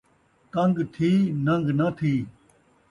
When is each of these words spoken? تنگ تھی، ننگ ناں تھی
تنگ 0.53 0.75
تھی، 0.95 1.11
ننگ 1.45 1.67
ناں 1.77 1.91
تھی 1.97 2.13